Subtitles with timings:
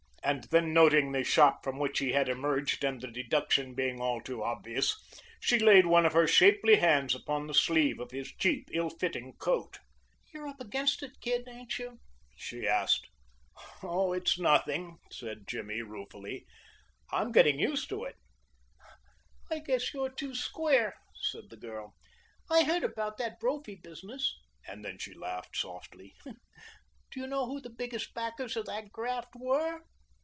[0.23, 4.21] And then noting the shop from which he had emerged and the deduction being all
[4.21, 4.95] too obvious,
[5.41, 9.33] she laid one of her shapely hands upon the sleeve of his cheap, ill fitting
[9.39, 9.79] coat.
[10.31, 11.97] "You're up against it, kid, ain't you?"
[12.37, 13.07] she asked.
[13.83, 16.45] "Oh, it's nothing," said Jimmy ruefully.
[17.11, 18.15] "I'm getting used to it."
[19.49, 21.95] "I guess you're too square," said the girl.
[22.49, 24.37] "I heard about that Brophy business."
[24.67, 26.13] And then she laughed softly.
[26.23, 29.81] "Do you know who the biggest backers of that graft were?"